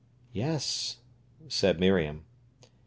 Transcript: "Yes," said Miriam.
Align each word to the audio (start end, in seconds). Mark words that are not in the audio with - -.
"Yes," 0.33 0.97
said 1.47 1.79
Miriam. 1.79 2.25